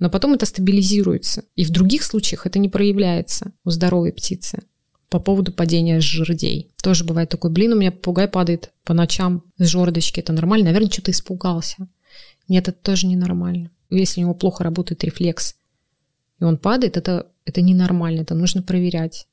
но 0.00 0.10
потом 0.10 0.34
это 0.34 0.44
стабилизируется. 0.44 1.44
И 1.54 1.64
в 1.64 1.70
других 1.70 2.02
случаях 2.02 2.44
это 2.44 2.58
не 2.58 2.68
проявляется 2.68 3.52
у 3.64 3.70
здоровой 3.70 4.12
птицы 4.12 4.64
по 5.10 5.20
поводу 5.20 5.52
падения 5.52 6.00
жердей. 6.00 6.72
Тоже 6.82 7.04
бывает 7.04 7.28
такой, 7.28 7.52
блин, 7.52 7.74
у 7.74 7.76
меня 7.76 7.92
попугай 7.92 8.26
падает 8.26 8.72
по 8.82 8.94
ночам 8.94 9.44
с 9.58 9.66
жердочки, 9.68 10.18
это 10.18 10.32
нормально? 10.32 10.66
Наверное, 10.66 10.90
что-то 10.90 11.12
испугался. 11.12 11.86
Нет, 12.48 12.66
это 12.66 12.76
тоже 12.82 13.06
ненормально. 13.06 13.70
Если 13.90 14.20
у 14.20 14.24
него 14.24 14.34
плохо 14.34 14.64
работает 14.64 15.04
рефлекс, 15.04 15.54
и 16.40 16.42
он 16.42 16.58
падает, 16.58 16.96
это, 16.96 17.28
это 17.44 17.62
ненормально, 17.62 18.22
это 18.22 18.34
нужно 18.34 18.60
проверять. 18.60 19.28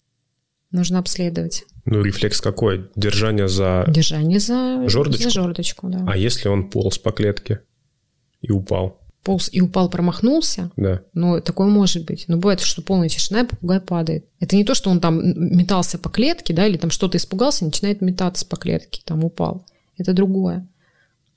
Нужно 0.74 1.00
обследовать. 1.00 1.64
Ну, 1.86 2.02
рефлекс 2.02 2.42
какой? 2.42 2.90
Держание 2.96 3.48
за... 3.48 3.86
Держание 3.88 4.40
за 4.40 4.90
жердочку? 4.90 5.24
За 5.24 5.30
жердочку, 5.30 5.88
да. 5.88 6.04
А 6.08 6.18
если 6.18 6.50
он 6.50 6.70
полз 6.70 6.98
по 6.98 7.12
клетке 7.12 7.62
и 8.42 8.52
упал? 8.52 9.00
полз 9.24 9.48
и 9.54 9.62
упал, 9.62 9.90
промахнулся, 9.90 10.70
Да. 10.76 11.02
но 11.14 11.40
такое 11.40 11.68
может 11.68 12.06
быть. 12.06 12.26
Но 12.28 12.36
бывает, 12.36 12.60
что 12.60 12.82
полная 12.82 13.08
тишина, 13.08 13.42
и 13.42 13.48
попугай 13.48 13.80
падает. 13.80 14.26
Это 14.42 14.58
не 14.58 14.66
то, 14.66 14.74
что 14.74 14.90
он 14.90 15.00
там 15.00 15.22
метался 15.58 15.98
по 15.98 16.10
клетке, 16.10 16.54
да, 16.54 16.68
или 16.68 16.76
там 16.76 16.92
что-то 16.92 17.18
испугался, 17.18 17.64
начинает 17.64 18.02
метаться 18.02 18.46
по 18.46 18.58
клетке, 18.58 19.02
там 19.06 19.24
упал. 19.24 19.66
Это 19.98 20.12
другое. 20.12 20.68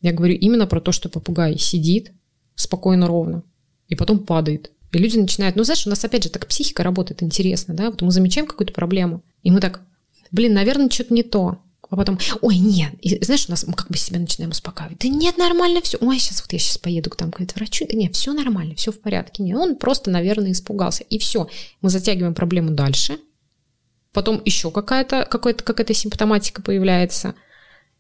Я 0.01 0.13
говорю 0.13 0.35
именно 0.35 0.67
про 0.67 0.81
то, 0.81 0.91
что 0.91 1.09
попугай 1.09 1.59
сидит 1.59 2.11
спокойно, 2.57 3.07
ровно, 3.07 3.45
и 3.87 3.95
потом 3.95 4.19
падает. 4.19 4.73
И 4.97 4.99
люди 4.99 5.19
начинают, 5.19 5.57
ну, 5.57 5.65
знаешь, 5.65 5.87
у 5.87 5.91
нас 5.91 6.03
опять 6.07 6.25
же 6.25 6.31
так 6.31 6.47
психика 6.47 6.83
работает 6.83 7.23
интересно, 7.23 7.75
да, 7.75 7.91
вот 7.91 8.01
мы 8.01 8.11
замечаем 8.11 8.47
какую-то 8.47 8.73
проблему, 8.73 9.23
и 9.43 9.51
мы 9.51 9.61
так, 9.61 9.83
блин, 10.31 10.55
наверное, 10.55 10.89
что-то 10.89 11.13
не 11.13 11.23
то. 11.23 11.59
А 11.91 11.97
потом, 11.97 12.19
ой, 12.41 12.57
нет, 12.57 12.95
и, 13.03 13.23
знаешь, 13.23 13.45
у 13.47 13.51
нас 13.51 13.67
мы 13.67 13.75
как 13.75 13.89
бы 13.89 13.99
себя 13.99 14.19
начинаем 14.19 14.53
успокаивать. 14.53 14.99
Да 14.99 15.09
нет, 15.09 15.37
нормально 15.37 15.83
все. 15.83 15.99
Ой, 16.01 16.19
сейчас 16.19 16.41
вот 16.41 16.51
я 16.55 16.59
сейчас 16.59 16.79
поеду 16.79 17.11
к 17.11 17.17
там 17.17 17.31
к 17.31 17.39
врачу. 17.55 17.87
Да 17.87 17.95
нет, 17.95 18.17
все 18.17 18.33
нормально, 18.33 18.75
все 18.75 18.91
в 18.91 18.99
порядке. 18.99 19.43
Нет, 19.43 19.57
он 19.57 19.77
просто, 19.77 20.11
наверное, 20.11 20.51
испугался. 20.51 21.05
И 21.05 21.19
все. 21.19 21.49
Мы 21.83 21.91
затягиваем 21.91 22.35
проблему 22.35 22.71
дальше. 22.71 23.19
Потом 24.13 24.43
еще 24.45 24.73
какая-то 24.73 25.27
какая-то 25.31 25.63
какая-то 25.63 25.95
симптоматика 25.95 26.61
появляется. 26.61 27.37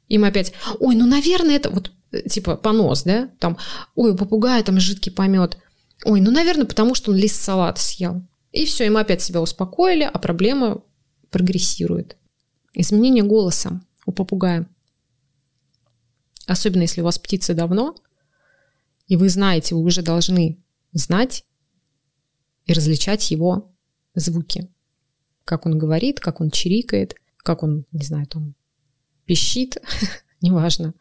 И 0.08 0.18
мы 0.18 0.28
опять, 0.28 0.52
ой, 0.80 0.96
ну, 0.96 1.06
наверное, 1.06 1.54
это 1.54 1.70
вот 1.70 1.92
э, 2.10 2.28
типа 2.28 2.56
понос, 2.56 3.04
да? 3.04 3.28
Там, 3.38 3.56
ой, 3.94 4.12
у 4.12 4.16
попугая 4.16 4.64
там 4.64 4.80
жидкий 4.80 5.12
помет. 5.12 5.58
Ой, 6.08 6.20
ну, 6.20 6.30
наверное, 6.30 6.66
потому 6.66 6.94
что 6.94 7.10
он 7.10 7.16
лист 7.16 7.42
салата 7.42 7.80
съел. 7.80 8.22
И 8.52 8.64
все, 8.64 8.86
и 8.86 8.90
мы 8.90 9.00
опять 9.00 9.22
себя 9.22 9.42
успокоили, 9.42 10.04
а 10.04 10.16
проблема 10.20 10.84
прогрессирует. 11.30 12.16
Изменение 12.74 13.24
голоса 13.24 13.80
у 14.06 14.12
попугая. 14.12 14.68
Особенно 16.46 16.82
если 16.82 17.00
у 17.00 17.04
вас 17.04 17.18
птица 17.18 17.54
давно, 17.54 17.96
и 19.08 19.16
вы 19.16 19.28
знаете, 19.28 19.74
вы 19.74 19.82
уже 19.82 20.00
должны 20.00 20.62
знать 20.92 21.44
и 22.66 22.72
различать 22.72 23.28
его 23.32 23.74
звуки. 24.14 24.70
Как 25.44 25.66
он 25.66 25.76
говорит, 25.76 26.20
как 26.20 26.40
он 26.40 26.50
чирикает, 26.50 27.16
как 27.38 27.64
он, 27.64 27.84
не 27.90 28.04
знаю, 28.04 28.28
там 28.28 28.54
пищит, 29.24 29.82
неважно. 30.40 30.94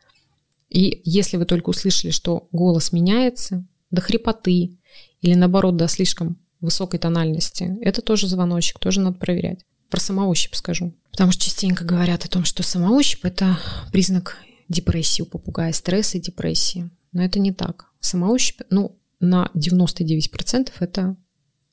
И 0.70 1.04
если 1.06 1.38
вы 1.38 1.46
только 1.46 1.70
услышали, 1.70 2.10
что 2.10 2.50
голос 2.52 2.92
меняется 2.92 3.68
до 3.96 4.02
хрипоты 4.02 4.78
или 5.22 5.34
наоборот 5.34 5.78
до 5.78 5.88
слишком 5.88 6.38
высокой 6.62 7.00
тональности, 7.00 7.78
это 7.82 8.02
тоже 8.02 8.28
звоночек, 8.28 8.80
тоже 8.80 9.02
надо 9.02 9.18
проверять. 9.18 9.66
Про 9.90 10.00
самоощупь 10.00 10.56
скажу. 10.56 10.94
Потому 11.12 11.32
что 11.32 11.44
частенько 11.44 11.86
говорят 11.86 12.26
о 12.26 12.30
том, 12.30 12.44
что 12.44 12.64
самоощупь– 12.64 13.22
это 13.24 13.58
признак 13.92 14.38
депрессии 14.68 15.22
у 15.22 15.26
попугая, 15.26 15.74
стресса 15.74 16.18
и 16.18 16.22
депрессии. 16.22 16.90
Но 17.12 17.24
это 17.24 17.40
не 17.40 17.54
так. 17.54 17.92
Самоощупь, 18.00 18.62
ну, 18.70 18.98
на 19.20 19.50
99% 19.54 20.72
это 20.80 21.16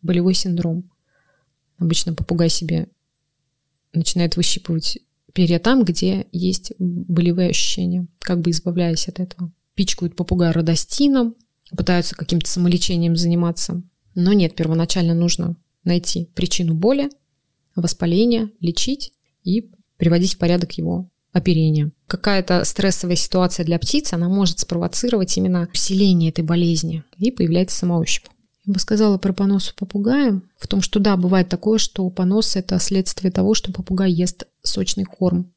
болевой 0.02 0.34
синдром. 0.34 0.90
Обычно 1.78 2.14
попугай 2.14 2.48
себе 2.48 2.88
начинает 3.92 4.36
выщипывать 4.36 4.98
перья 5.32 5.58
там, 5.58 5.84
где 5.84 6.26
есть 6.32 6.72
болевые 6.78 7.50
ощущения, 7.50 8.06
как 8.20 8.40
бы 8.40 8.50
избавляясь 8.50 9.08
от 9.08 9.20
этого. 9.20 9.52
Пичкают 9.74 10.16
попугая 10.16 10.52
родостином, 10.52 11.34
пытаются 11.76 12.14
каким-то 12.14 12.48
самолечением 12.48 13.16
заниматься. 13.16 13.82
Но 14.14 14.32
нет, 14.32 14.54
первоначально 14.54 15.14
нужно 15.14 15.56
найти 15.84 16.26
причину 16.34 16.74
боли, 16.74 17.10
воспаления, 17.74 18.50
лечить 18.60 19.12
и 19.42 19.70
приводить 19.96 20.34
в 20.34 20.38
порядок 20.38 20.72
его 20.72 21.10
оперение. 21.32 21.92
Какая-то 22.06 22.64
стрессовая 22.64 23.16
ситуация 23.16 23.64
для 23.64 23.78
птицы, 23.78 24.14
она 24.14 24.28
может 24.28 24.58
спровоцировать 24.58 25.36
именно 25.36 25.68
усиление 25.72 26.30
этой 26.30 26.44
болезни, 26.44 27.04
и 27.16 27.30
появляется 27.30 27.76
самоощупь. 27.76 28.26
Я 28.64 28.74
бы 28.74 28.78
сказала 28.78 29.18
про 29.18 29.32
понос 29.32 29.70
у 29.70 29.74
попугая, 29.74 30.40
в 30.56 30.68
том, 30.68 30.82
что 30.82 31.00
да, 31.00 31.16
бывает 31.16 31.48
такое, 31.48 31.78
что 31.78 32.08
понос– 32.10 32.54
это 32.56 32.78
следствие 32.78 33.32
того, 33.32 33.54
что 33.54 33.72
попугай 33.72 34.12
ест 34.12 34.44
сочный 34.62 35.04
корм. 35.04 35.51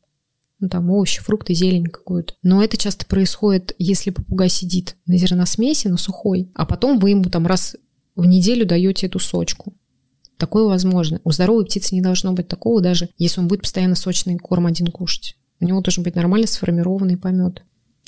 Ну, 0.66 0.70
там 0.70 0.90
овощи, 0.90 1.22
фрукты, 1.22 1.54
зелень 1.54 1.86
какую-то. 1.86 2.34
Но 2.42 2.64
это 2.64 2.76
часто 2.76 3.06
происходит, 3.06 3.76
если 3.78 4.10
попугай 4.10 4.50
сидит 4.50 4.96
на 5.06 5.16
зерносмеси, 5.16 5.90
на 5.90 5.98
сухой, 5.98 6.50
а 6.56 6.66
потом 6.66 6.98
вы 6.98 7.12
ему 7.12 7.26
там 7.26 7.46
раз 7.46 7.76
в 8.16 8.26
неделю 8.26 8.66
даете 8.66 9.06
эту 9.06 9.20
сочку. 9.20 9.76
Такое 10.38 10.64
возможно. 10.64 11.22
У 11.24 11.32
здоровой 11.32 11.66
птицы 11.66 11.94
не 11.94 12.02
должно 12.02 12.34
быть 12.34 12.48
такого, 12.48 12.82
даже 12.82 13.10
если 13.20 13.42
он 13.42 13.48
будет 13.48 13.62
постоянно 13.62 13.94
сочный 13.94 14.38
корм 14.38 14.66
один 14.66 14.88
кушать. 14.88 15.38
У 15.60 15.66
него 15.66 15.82
должен 15.82 16.04
быть 16.04 16.16
нормально 16.16 16.48
сформированный 16.48 17.18
помет. 17.18 17.62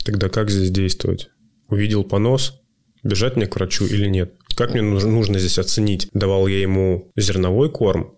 Тогда 0.04 0.28
как 0.28 0.50
здесь 0.50 0.72
действовать? 0.72 1.30
Увидел 1.70 2.04
понос, 2.04 2.60
бежать 3.04 3.36
мне 3.36 3.46
к 3.46 3.56
врачу 3.56 3.86
или 3.86 4.08
нет? 4.08 4.34
Как 4.56 4.72
мне 4.72 4.82
нужно 4.82 5.38
здесь 5.38 5.60
оценить? 5.60 6.10
Давал 6.12 6.48
я 6.48 6.60
ему 6.60 7.12
зерновой 7.16 7.70
корм, 7.70 8.16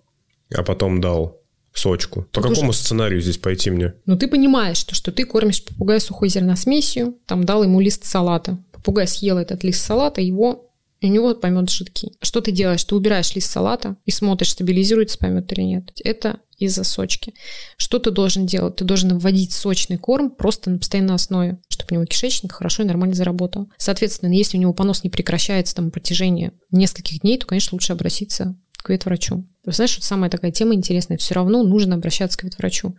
а 0.56 0.64
потом 0.64 1.02
дал 1.02 1.42
сочку. 1.74 2.24
По 2.32 2.42
Тут 2.42 2.50
какому 2.52 2.70
уже... 2.70 2.80
сценарию 2.80 3.22
здесь 3.22 3.38
пойти 3.38 3.70
мне? 3.70 3.94
Ну, 4.06 4.18
ты 4.18 4.28
понимаешь, 4.28 4.78
что, 4.78 4.96
что 4.96 5.12
ты 5.12 5.26
кормишь 5.26 5.64
попугая 5.64 6.00
сухой 6.00 6.30
зерносмесью, 6.30 7.18
там 7.26 7.44
дал 7.46 7.64
ему 7.64 7.80
лист 7.80 8.06
салата. 8.06 8.58
Попугай 8.72 9.08
съел 9.08 9.38
этот 9.38 9.64
лист 9.64 9.86
салата, 9.86 10.22
его 10.22 10.70
и 11.02 11.08
у 11.08 11.14
него 11.14 11.34
помет 11.34 11.70
жидкий. 11.70 12.18
Что 12.22 12.42
ты 12.42 12.52
делаешь? 12.52 12.84
Ты 12.84 12.96
убираешь 12.96 13.34
лист 13.34 13.50
салата 13.50 13.96
и 14.06 14.12
смотришь, 14.12 14.52
стабилизируется 14.52 15.18
помет 15.18 15.52
или 15.54 15.62
нет. 15.62 15.92
Это 16.04 16.40
из-за 16.58 16.84
сочки. 16.84 17.34
Что 17.78 18.00
ты 18.00 18.12
должен 18.12 18.46
делать? 18.46 18.76
Ты 18.76 18.84
должен 18.84 19.18
вводить 19.18 19.54
сочный 19.54 19.98
корм 19.98 20.30
просто 20.30 20.70
на 20.70 20.78
постоянной 20.78 21.16
основе, 21.16 21.60
чтобы 21.70 21.88
у 21.92 21.94
него 21.96 22.06
кишечник 22.06 22.52
хорошо 22.52 22.84
и 22.84 22.86
нормально 22.86 23.16
заработал. 23.16 23.70
Соответственно, 23.78 24.34
если 24.34 24.58
у 24.58 24.60
него 24.60 24.74
понос 24.74 25.04
не 25.06 25.10
прекращается 25.10 25.76
там 25.76 25.86
на 25.86 25.92
протяжении 25.92 26.52
нескольких 26.72 27.22
дней, 27.22 27.38
то, 27.38 27.46
конечно, 27.46 27.76
лучше 27.76 27.94
обратиться 27.94 28.58
к 28.82 28.90
ветврачу. 28.90 29.46
Знаешь, 29.66 29.96
вот 29.96 30.04
самая 30.04 30.30
такая 30.30 30.52
тема 30.52 30.74
интересная. 30.74 31.18
Все 31.18 31.36
равно 31.36 31.64
нужно 31.64 31.96
обращаться 31.96 32.38
к 32.38 32.44
ветврачу. 32.44 32.96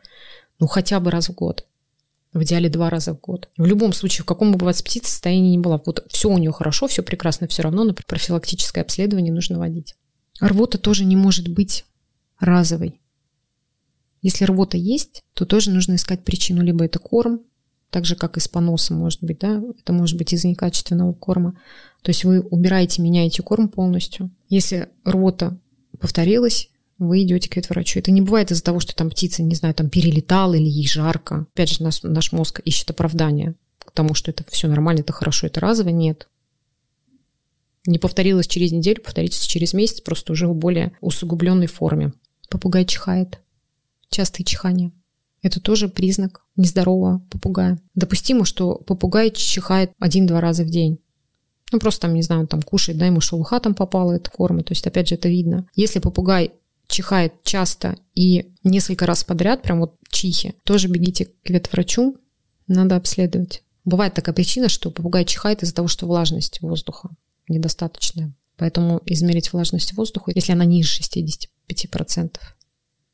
Ну, 0.58 0.66
хотя 0.66 1.00
бы 1.00 1.10
раз 1.10 1.28
в 1.28 1.34
год. 1.34 1.66
В 2.32 2.42
идеале 2.44 2.68
два 2.68 2.90
раза 2.90 3.14
в 3.14 3.20
год. 3.20 3.49
В 3.56 3.66
любом 3.66 3.92
случае, 3.92 4.22
в 4.22 4.26
каком 4.26 4.52
бы 4.52 4.58
бывает 4.58 4.76
птица 4.84 5.10
состоянии 5.10 5.50
не 5.50 5.58
была. 5.58 5.80
Вот 5.84 6.04
все 6.08 6.28
у 6.28 6.38
нее 6.38 6.52
хорошо, 6.52 6.87
все 6.87 7.02
прекрасно, 7.02 7.49
все 7.49 7.62
равно 7.62 7.82
на 7.84 7.94
профилактическое 7.94 8.84
обследование 8.84 9.32
нужно 9.32 9.58
водить. 9.58 9.96
Рвота 10.40 10.78
тоже 10.78 11.04
не 11.04 11.16
может 11.16 11.49
быть 11.49 11.84
разовой. 12.38 13.00
Если 14.22 14.44
рвота 14.44 14.76
есть, 14.76 15.22
то 15.34 15.44
тоже 15.44 15.70
нужно 15.70 15.94
искать 15.94 16.25
причину. 16.25 16.62
Либо 16.62 16.84
это 16.84 16.99
корм, 16.99 17.40
так 17.90 18.04
же, 18.04 18.14
как 18.14 18.37
и 18.37 18.40
с 18.40 18.49
поносом, 18.49 18.99
может 18.99 19.22
быть, 19.22 19.40
да, 19.40 19.60
это 19.78 19.92
может 19.92 20.16
быть 20.16 20.32
из-за 20.32 20.49
некачественного 20.49 21.12
корма. 21.12 21.58
То 22.02 22.10
есть 22.10 22.25
вы 22.25 22.40
убираете, 22.40 23.02
меняете 23.02 23.42
корм 23.42 23.68
полностью. 23.68 24.30
Если 24.49 24.88
рвота 25.04 25.58
повторилась, 26.00 26.71
вы 26.99 27.23
идете 27.23 27.49
к 27.49 27.57
ветврачу. 27.57 27.99
Это 27.99 28.11
не 28.11 28.21
бывает 28.21 28.50
из-за 28.50 28.62
того, 28.62 28.80
что 28.80 28.95
там 28.95 29.11
птица, 29.11 29.42
не 29.42 29.54
знаю, 29.54 29.75
там 29.75 29.88
перелетала 29.88 30.54
или 30.54 30.69
ей 30.69 30.87
жарко. 30.87 31.47
Опять 31.54 31.71
же, 31.71 31.83
наш, 31.83 32.02
наш 32.02 32.33
мозг 32.33 32.61
ищет 32.64 32.90
оправдание 32.90 33.54
к 33.78 33.90
тому, 33.92 34.14
что 34.14 34.30
это 34.30 34.45
все 34.49 34.69
нормально, 34.69 35.00
это 35.00 35.12
хорошо, 35.12 35.47
это 35.47 35.61
разово. 35.61 35.88
Нет. 35.88 36.28
Не 37.87 37.99
повторилось 37.99 38.47
через 38.47 38.73
неделю, 38.73 39.00
повторится 39.02 39.49
через 39.49 39.73
месяц, 39.73 40.00
просто 40.00 40.33
уже 40.33 40.47
в 40.47 40.54
более 40.54 40.92
усугубленной 41.00 41.66
форме. 41.66 42.12
Попугай 42.50 42.85
чихает. 42.85 43.40
Частые 44.11 44.45
чихания. 44.45 44.92
Это 45.42 45.61
тоже 45.61 45.88
признак 45.88 46.42
нездорового 46.57 47.23
попугая. 47.30 47.80
Допустимо, 47.95 48.45
что 48.45 48.75
попугай 48.75 49.30
чихает 49.30 49.92
один-два 49.99 50.40
раза 50.40 50.64
в 50.64 50.69
день. 50.69 50.99
Ну, 51.73 51.79
просто 51.79 52.03
там, 52.03 52.15
не 52.15 52.23
знаю, 52.23 52.47
там 52.47 52.62
кушает, 52.62 52.99
да, 52.99 53.07
ему 53.07 53.21
шелуха 53.21 53.61
там 53.61 53.75
попала, 53.75 54.12
это 54.12 54.31
корма. 54.31 54.62
То 54.62 54.73
есть, 54.73 54.87
опять 54.87 55.09
же, 55.09 55.15
это 55.15 55.29
видно. 55.29 55.67
Если 55.75 55.99
попугай 55.99 56.53
чихает 56.89 57.35
часто 57.45 57.97
и 58.15 58.53
несколько 58.65 59.07
раз 59.07 59.25
подряд, 59.25 59.62
прям 59.62 59.81
вот 59.81 59.95
чихи, 60.11 60.55
тоже 60.65 60.89
бегите 60.89 61.27
к 61.27 61.50
ветврачу, 61.50 62.17
надо 62.67 62.97
обследовать. 62.97 63.62
Бывает 63.85 64.15
такая 64.15 64.35
причина, 64.35 64.69
что 64.69 64.91
попугай 64.91 65.25
чихает 65.25 65.62
из-за 65.62 65.75
того, 65.75 65.89
что 65.89 66.07
влажность 66.07 66.61
воздуха 66.61 67.11
недостаточная. 67.49 68.35
Поэтому 68.57 69.00
измерить 69.07 69.53
влажность 69.53 69.95
воздуха, 69.95 70.33
если 70.35 70.53
она 70.53 70.65
ниже 70.65 71.00
65%, 71.00 72.37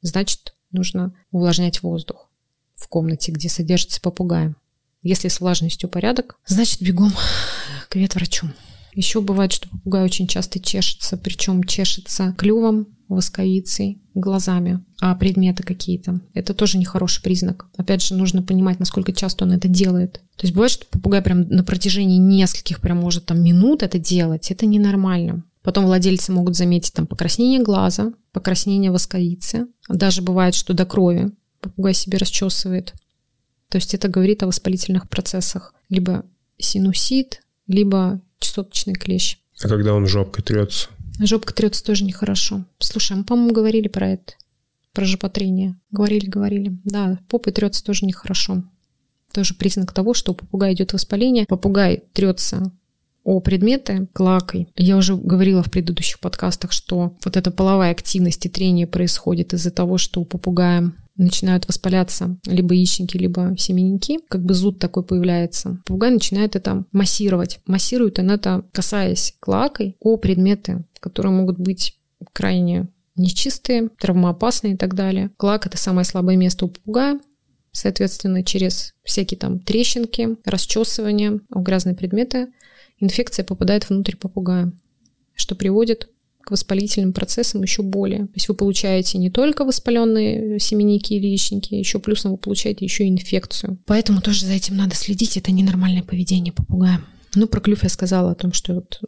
значит, 0.01 0.55
нужно 0.73 1.15
увлажнять 1.31 1.83
воздух 1.83 2.31
в 2.75 2.89
комнате, 2.89 3.33
где 3.33 3.49
содержится 3.49 4.01
попугай. 4.01 4.55
Если 5.03 5.29
с 5.29 5.41
влажностью 5.41 5.89
порядок, 5.89 6.37
значит, 6.47 6.83
бегом 6.83 7.13
к 7.97 7.99
ветврачу. 7.99 8.49
Еще 8.95 9.21
бывает, 9.21 9.53
что 9.53 9.69
попугай 9.69 10.05
очень 10.05 10.27
часто 10.27 10.61
чешется, 10.61 11.17
причем 11.17 11.65
чешется 11.65 12.35
клювом, 12.39 12.89
восковицей, 13.09 14.03
глазами, 14.15 14.85
а 15.01 15.15
предметы 15.15 15.63
какие-то. 15.63 16.21
Это 16.35 16.55
тоже 16.55 16.79
нехороший 16.79 17.23
признак. 17.23 17.67
Опять 17.77 18.03
же, 18.03 18.15
нужно 18.15 18.43
понимать, 18.43 18.81
насколько 18.81 19.13
часто 19.13 19.45
он 19.45 19.53
это 19.53 19.69
делает. 19.69 20.21
То 20.37 20.45
есть 20.45 20.55
бывает, 20.55 20.73
что 20.73 20.87
попугай 20.87 21.23
прям 21.23 21.49
на 21.49 21.63
протяжении 21.63 22.19
нескольких, 22.19 22.81
прям 22.81 22.99
может 22.99 23.27
там 23.27 23.43
минут 23.43 23.83
это 23.83 23.99
делать. 23.99 24.51
Это 24.51 24.67
ненормально. 24.67 25.45
Потом 25.63 25.85
владельцы 25.85 26.33
могут 26.33 26.57
заметить 26.57 26.93
там 26.93 27.07
покраснение 27.07 27.63
глаза, 27.63 28.13
покраснение 28.33 28.91
восковицы. 28.91 29.67
Даже 29.89 30.23
бывает, 30.23 30.55
что 30.55 30.75
до 30.75 30.85
крови 30.85 31.33
попугай 31.61 31.95
себе 31.95 32.19
расчесывает. 32.19 32.95
То 33.69 33.77
есть 33.77 33.95
это 33.95 34.09
говорит 34.09 34.43
о 34.43 34.47
воспалительных 34.47 35.09
процессах. 35.09 35.75
Либо 35.89 36.25
синусит, 36.59 37.41
либо 37.67 38.21
чесоточный 38.39 38.95
клещ. 38.95 39.39
А 39.63 39.69
когда 39.69 39.95
он 39.95 40.07
жопкой 40.07 40.45
трется? 40.45 40.89
Жопка 41.19 41.55
трется 41.55 41.83
тоже 41.85 42.05
нехорошо. 42.05 42.65
Слушай, 42.79 43.17
мы, 43.17 43.25
по-моему, 43.25 43.53
говорили 43.53 43.89
про 43.89 44.11
это, 44.11 44.35
про 44.93 45.05
жопотрение. 45.05 45.79
Говорили, 45.91 46.27
говорили. 46.27 46.79
Да, 46.85 47.19
попой 47.29 47.53
трется 47.53 47.83
тоже 47.83 48.05
нехорошо. 48.05 48.65
Тоже 49.33 49.55
признак 49.55 49.93
того, 49.93 50.15
что 50.15 50.33
у 50.33 50.35
попугая 50.35 50.75
идет 50.75 50.93
воспаление. 50.93 51.47
Попугай 51.47 52.05
трется 52.13 52.71
о 53.25 53.41
предметы 53.41 54.09
клакой. 54.13 54.69
Я 54.77 54.97
уже 54.97 55.17
говорила 55.17 55.63
в 55.63 55.71
предыдущих 55.71 56.21
подкастах, 56.21 56.73
что 56.73 57.17
вот 57.25 57.37
эта 57.37 57.51
половая 57.51 57.91
активность 57.91 58.47
и 58.47 58.49
трение 58.49 58.87
происходит 58.87 59.53
из-за 59.53 59.71
того, 59.71 59.99
что 59.99 60.21
у 60.21 60.25
попугая 60.25 60.93
начинают 61.17 61.67
воспаляться 61.67 62.39
либо 62.47 62.75
яичники, 62.75 63.17
либо 63.17 63.55
семенники, 63.59 64.19
как 64.29 64.45
бы 64.45 64.55
зуд 64.55 64.79
такой 64.79 65.03
появляется. 65.03 65.79
Попугай 65.87 66.11
начинает 66.11 66.57
это 66.57 66.85
массировать. 66.93 67.61
Массирует 67.67 68.19
он 68.19 68.31
это, 68.31 68.65
касаясь 68.73 69.35
клакой 69.41 69.97
о 70.01 70.17
предметы, 70.17 70.85
которые 71.01 71.33
могут 71.33 71.59
быть 71.59 71.99
крайне 72.33 72.89
нечистые, 73.17 73.89
травмоопасные 73.99 74.75
и 74.75 74.77
так 74.77 74.95
далее. 74.95 75.31
Клак– 75.37 75.67
это 75.69 75.79
самое 75.79 76.05
слабое 76.05 76.37
место 76.37 76.67
у 76.67 76.69
попугая. 76.69 77.19
Соответственно, 77.73 78.43
через 78.43 78.95
всякие 79.05 79.39
там 79.39 79.59
трещинки, 79.59 80.37
расчесывания 80.45 81.41
грязные 81.51 81.95
предметы 81.95 82.49
инфекция 82.99 83.45
попадает 83.45 83.89
внутрь 83.89 84.17
попугая, 84.17 84.73
что 85.35 85.55
приводит 85.55 86.09
к 86.47 86.53
воспалительным 86.53 87.13
процессам 87.13 87.63
еще 87.63 87.83
более. 87.83 88.21
То 88.21 88.33
есть 88.35 88.49
вы 88.49 88.55
получаете 88.55 89.19
не 89.19 89.31
только 89.31 89.65
воспаленные 89.65 90.61
семенники 90.61 91.13
или 91.13 91.27
яичники, 91.27 91.75
еще 91.75 91.99
плюсом 91.99 92.31
вы 92.31 92.37
получаете 92.37 92.85
еще 92.85 93.05
и 93.05 93.11
инфекцию. 93.11 93.79
Поэтому 93.85 94.21
тоже 94.21 94.47
за 94.47 94.53
этим 94.53 94.77
надо 94.77 94.95
следить. 94.95 95.37
Это 95.37 95.51
ненормальное 95.51 96.05
поведение 96.05 96.53
попугая. 96.53 97.01
Ну, 97.35 97.49
про 97.49 97.61
клюв 97.61 97.83
я 97.83 97.89
сказала 97.89 98.31
о 98.31 98.35
том, 98.37 98.53
что 98.53 98.75
вот 98.75 99.01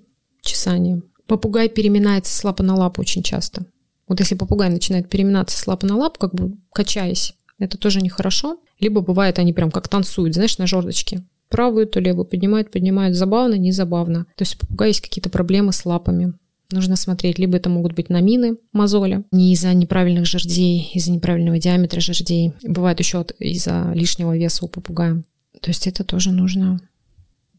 чесание. 0.42 1.00
Попугай 1.28 1.68
переминается 1.68 2.37
с 2.37 2.42
лапы 2.42 2.64
на 2.64 2.75
лапу 2.75 3.02
очень 3.02 3.23
часто. 3.23 3.66
Вот 4.09 4.18
если 4.18 4.35
попугай 4.35 4.68
начинает 4.68 5.09
переминаться 5.09 5.57
с 5.57 5.64
лапы 5.68 5.87
на 5.87 5.97
лапу, 5.97 6.18
как 6.18 6.35
бы 6.35 6.57
качаясь, 6.73 7.35
это 7.61 7.78
тоже 7.78 8.00
нехорошо. 8.00 8.59
Либо 8.80 9.00
бывает, 9.00 9.38
они 9.38 9.52
прям 9.52 9.71
как 9.71 9.87
танцуют, 9.87 10.35
знаешь, 10.35 10.59
на 10.59 10.66
жердочке 10.66 11.23
правую, 11.49 11.87
то 11.87 12.00
левую 12.00 12.25
поднимают, 12.25 12.73
поднимают. 12.73 13.16
Забавно, 13.16 13.54
не 13.54 13.73
забавно. 13.73 14.26
То 14.37 14.42
есть 14.42 14.57
у 14.57 14.59
попугая 14.59 14.88
есть 14.88 15.00
какие-то 15.00 15.30
проблемы 15.30 15.73
с 15.73 15.85
лапами. 15.85 16.35
Нужно 16.70 16.96
смотреть, 16.96 17.38
либо 17.38 17.56
это 17.56 17.70
могут 17.70 17.94
быть 17.94 18.10
намины, 18.10 18.58
мозоли, 18.72 19.25
не 19.30 19.54
из-за 19.54 19.72
неправильных 19.72 20.26
жердей, 20.26 20.90
из-за 20.92 21.12
неправильного 21.12 21.58
диаметра 21.58 22.00
жердей. 22.00 22.52
Бывает 22.62 22.98
еще 22.98 23.25
из-за 23.38 23.90
лишнего 23.94 24.37
веса 24.37 24.66
у 24.66 24.68
попугая. 24.68 25.25
То 25.62 25.70
есть 25.70 25.87
это 25.87 26.04
тоже 26.04 26.30
нужно 26.30 26.78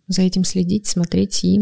за 0.07 0.21
этим 0.21 0.43
следить, 0.43 0.85
смотреть 0.85 1.43
и 1.43 1.59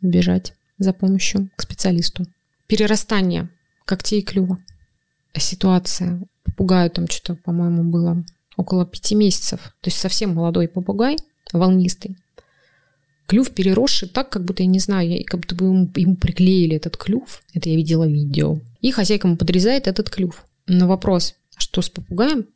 бежать 0.00 0.54
за 0.78 0.92
помощью 0.92 1.48
к 1.56 1.62
специалисту. 1.62 2.26
Перерастание 2.66 3.50
когтей 3.84 4.20
и 4.20 4.24
клюва. 4.24 4.58
Ситуация. 5.36 6.22
Попугаю 6.44 6.90
там 6.90 7.08
что-то, 7.08 7.36
по-моему, 7.36 7.84
было 7.84 8.24
около 8.56 8.84
пяти 8.84 9.14
месяцев. 9.14 9.74
То 9.80 9.88
есть 9.88 9.98
совсем 9.98 10.34
молодой 10.34 10.68
попугай– 10.68 11.16
волнистый. 11.52 12.16
Клюв 13.26 13.50
переросший 13.50 14.08
так, 14.08 14.30
как 14.30 14.44
будто, 14.44 14.62
я 14.62 14.68
не 14.68 14.78
знаю, 14.78 15.24
как 15.26 15.40
будто 15.40 15.54
бы 15.54 15.66
ему, 15.66 15.90
ему 15.96 16.16
приклеили 16.16 16.76
этот 16.76 16.96
клюв. 16.96 17.42
Это 17.54 17.68
я 17.68 17.76
видела 17.76 18.06
видео. 18.06 18.60
И 18.80 18.90
хозяйка 18.90 19.28
ему 19.28 19.36
подрезает 19.36 19.86
этот 19.86 20.10
клюв. 20.10 20.44
На 20.66 20.86
вопрос, 20.86 21.34
что 21.56 21.82
с 21.82 21.88
попугаем, 21.88 22.46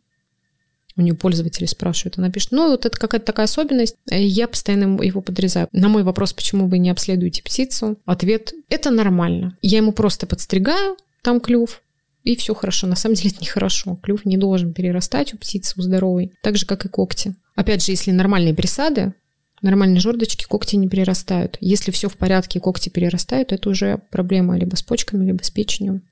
у 0.96 1.02
нее 1.02 1.14
пользователи 1.14 1.64
спрашивают, 1.64 2.18
она 2.18 2.28
пишет, 2.28 2.50
ну, 2.50 2.70
вот 2.70 2.84
это 2.84 2.98
какая-то 2.98 3.24
такая 3.24 3.44
особенность, 3.44 3.96
я 4.10 4.48
постоянно 4.48 5.00
его 5.00 5.20
подрезаю. 5.20 5.68
На 5.72 5.88
мой 5.88 6.02
вопрос, 6.02 6.32
почему 6.32 6.66
вы 6.66 6.78
не 6.78 6.90
обследуете 6.90 7.42
птицу, 7.42 7.98
ответ, 8.04 8.52
это 8.68 8.90
нормально. 8.90 9.56
Я 9.62 9.78
ему 9.78 9.92
просто 9.92 10.26
подстригаю, 10.26 10.96
там 11.22 11.40
клюв, 11.40 11.82
и 12.24 12.36
все 12.36 12.52
хорошо. 12.52 12.86
На 12.88 12.96
самом 12.96 13.14
деле 13.14 13.30
это 13.30 13.40
нехорошо. 13.40 13.96
Клюв 14.02 14.24
не 14.24 14.36
должен 14.36 14.74
перерастать 14.74 15.32
у 15.34 15.38
птицы, 15.38 15.74
у 15.78 15.82
здоровой, 15.82 16.32
так 16.42 16.56
же, 16.56 16.66
как 16.66 16.84
и 16.84 16.88
когти. 16.88 17.34
Опять 17.54 17.84
же, 17.84 17.92
если 17.92 18.10
нормальные 18.10 18.54
присады, 18.54 19.14
нормальные 19.62 20.00
жердочки, 20.00 20.44
когти 20.46 20.76
не 20.76 20.88
перерастают. 20.88 21.58
Если 21.60 21.90
все 21.90 22.08
в 22.08 22.16
порядке, 22.16 22.60
когти 22.60 22.88
перерастают, 22.88 23.52
это 23.52 23.68
уже 23.68 23.98
проблема 24.10 24.56
либо 24.56 24.76
с 24.76 24.82
почками, 24.82 25.26
либо 25.26 25.42
с 25.42 25.50
печенью. 25.50 26.02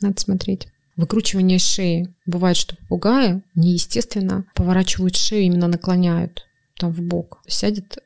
Надо 0.00 0.20
смотреть. 0.20 0.68
Выкручивание 0.96 1.58
шеи. 1.58 2.14
Бывает, 2.26 2.56
что 2.56 2.76
попугаи 2.76 3.42
неестественно 3.54 4.44
поворачивают 4.54 5.16
шею, 5.16 5.44
именно 5.44 5.68
наклоняют 5.68 6.44
там 6.78 6.92
в 6.92 7.00
бок. 7.02 7.40
Сядет 7.46 7.98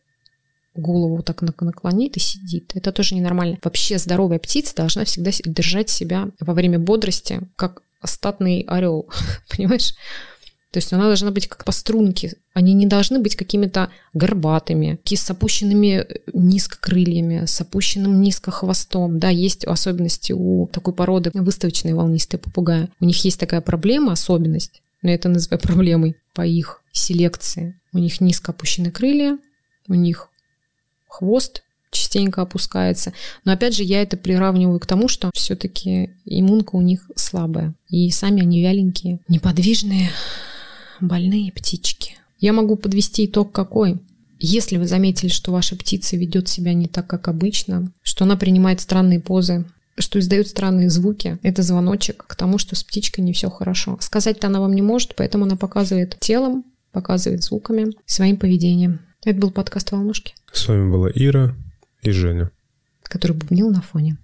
голову 0.75 1.23
так 1.23 1.43
наклонит 1.43 2.17
и 2.17 2.21
сидит. 2.21 2.73
Это 2.75 2.93
тоже 2.93 3.15
ненормально. 3.15 3.59
Вообще 3.63 3.99
здоровая 3.99 4.39
птица 4.39 4.75
должна 4.75 5.05
всегда 5.05 5.31
держать 5.45 5.91
себя 5.91 6.31
во 6.41 6.55
время 6.55 6.79
бодрости, 6.79 7.41
как 7.57 7.83
остатный 8.01 8.63
орел. 8.63 9.09
Понимаешь? 9.57 9.95
То 10.73 10.79
есть 10.79 10.91
она 10.93 11.05
должна 11.05 11.31
быть 11.31 11.49
как 11.49 11.67
по 11.67 11.73
струнке. 11.73 12.35
Они 12.55 12.73
не 12.73 12.87
должны 12.87 13.19
быть 13.19 13.37
какими-то 13.37 13.91
горбатыми, 14.15 14.99
с 15.05 15.31
опущенными 15.31 16.07
э, 16.09 16.19
низко 16.33 16.79
крыльями, 16.81 17.45
с 17.45 17.61
опущенным 17.61 18.23
низко 18.23 18.51
хвостом. 18.51 19.19
Да, 19.19 19.29
есть 19.29 19.67
особенности 19.67 20.33
у 20.33 20.67
такой 20.69 20.95
породы 20.95 21.31
выставочные 21.35 21.95
волнистые 21.95 22.41
попугаи. 22.41 22.89
У 23.01 23.05
них 23.05 23.23
есть 23.23 23.39
такая 23.39 23.61
проблема, 23.61 24.13
особенность, 24.13 24.83
но 25.03 25.11
это 25.11 25.29
называю 25.29 25.61
проблемой 25.63 26.17
по 26.33 26.41
их 26.41 26.81
селекции. 26.91 27.79
У 27.93 27.99
них 27.99 28.23
низко 28.23 28.53
опущены 28.53 28.91
крылья, 28.91 29.39
у 29.89 29.95
них 29.95 30.31
хвост 31.07 31.65
частенько 31.91 32.41
опускается. 32.41 33.13
Но 33.45 33.53
опять 33.53 33.77
же, 33.77 33.83
я 33.83 34.01
это 34.01 34.17
приравниваю 34.17 34.81
к 34.81 34.87
тому, 34.87 35.09
что 35.09 35.31
все-таки 35.35 36.15
иммунка 36.25 36.77
у 36.77 36.81
них 36.81 37.11
слабая. 37.15 37.75
И 37.91 38.11
сами 38.11 38.41
они 38.41 38.63
вяленькие, 38.63 39.21
неподвижные, 39.29 40.11
больные 41.03 41.53
птички. 41.53 42.17
Я 42.39 42.53
могу 42.53 42.77
подвести 42.77 43.27
итог 43.27 43.53
какой? 43.53 44.01
Если 44.39 44.77
вы 44.77 44.87
заметили, 44.87 45.29
что 45.29 45.53
ваша 45.53 45.77
птица 45.77 46.17
ведет 46.17 46.49
себя 46.49 46.75
не 46.75 46.89
так, 46.89 47.07
как 47.07 47.29
обычно, 47.29 47.93
что 48.03 48.25
она 48.25 48.37
принимает 48.37 48.81
странные 48.81 49.21
позы, 49.21 49.65
что 49.99 50.19
издает 50.19 50.49
странные 50.49 50.91
звуки, 50.91 51.39
это 51.43 51.63
звоночек 51.63 52.25
к 52.27 52.35
тому, 52.35 52.59
что 52.59 52.75
с 52.75 52.83
птичкой 52.83 53.25
не 53.25 53.33
все 53.33 53.51
хорошо. 53.51 53.99
Сказать-то 54.01 54.49
она 54.49 54.61
вам 54.61 54.73
не 54.73 54.83
может, 54.83 55.15
поэтому 55.15 55.45
она 55.45 55.57
показывает 55.57 56.19
телом, 56.19 56.65
показывает 56.91 57.45
звуками, 57.45 57.93
своим 58.07 58.37
поведением. 58.37 59.01
Это 59.25 59.39
был 59.39 59.51
подкаст 59.53 59.93
«Волнушки». 59.93 60.35
С 60.53 60.67
вами 60.67 60.91
была 60.91 61.09
Ира 61.15 61.55
и 62.03 62.11
Женя. 62.11 62.51
Который 63.05 63.37
бубнил 63.37 63.71
на 63.71 63.83
фоне. 63.83 64.17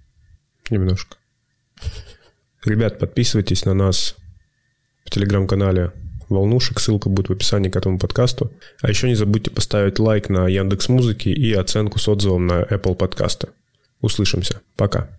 Немножко. 0.69 1.17
Ребят, 2.65 2.99
подписывайтесь 2.99 3.63
на 3.63 3.73
нас 3.73 4.15
в 5.05 5.11
телеграм-канале 5.11 5.93
волнушек. 6.29 6.79
Ссылка 6.79 7.09
будет 7.09 7.29
в 7.29 7.33
описании 7.33 7.69
к 7.69 7.75
этому 7.75 7.99
подкасту. 7.99 8.51
А 8.81 8.89
еще 8.89 9.07
не 9.07 9.15
забудьте 9.15 9.51
поставить 9.51 9.99
лайк 9.99 10.29
на 10.29 10.47
Яндекс 10.47 10.89
Музыки 10.89 11.29
и 11.29 11.53
оценку 11.53 11.99
с 11.99 12.07
отзывом 12.07 12.47
на 12.47 12.63
Apple 12.63 12.95
подкасты. 12.95 13.49
Услышимся. 14.01 14.61
Пока. 14.75 15.18